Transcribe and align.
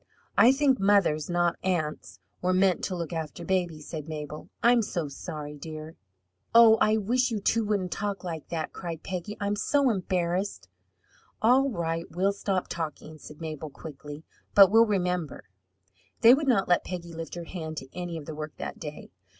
"I 0.35 0.51
think 0.51 0.79
mothers, 0.79 1.29
not 1.29 1.57
aunts, 1.61 2.19
were 2.41 2.55
meant 2.55 2.83
to 2.85 2.95
look 2.95 3.13
after 3.13 3.45
babies," 3.45 3.87
said 3.87 4.07
Mabel. 4.09 4.49
"I'm 4.63 4.81
so 4.81 5.07
sorry, 5.07 5.55
dear!" 5.59 5.95
"Oh, 6.55 6.77
I 6.81 6.97
wish 6.97 7.29
you 7.29 7.39
two 7.39 7.63
wouldn't 7.63 7.91
talk 7.91 8.23
like 8.23 8.49
that!" 8.49 8.73
cried 8.73 9.03
Peggy. 9.03 9.37
"I'm 9.39 9.55
so 9.55 9.87
ashamed." 9.91 10.67
"All 11.43 11.69
right, 11.69 12.05
we'll 12.09 12.33
stop 12.33 12.67
talking," 12.67 13.19
said 13.19 13.41
Mabel 13.41 13.69
quickly, 13.69 14.23
"but 14.55 14.71
we'll 14.71 14.87
remember." 14.87 15.43
They 16.21 16.33
would 16.33 16.47
not 16.47 16.67
let 16.67 16.83
Peggy 16.83 17.13
lift 17.13 17.35
her 17.35 17.43
hand 17.43 17.77
to 17.77 17.95
any 17.95 18.17
of 18.17 18.25
the 18.25 18.33
work 18.33 18.57
that 18.57 18.79
day. 18.79 19.11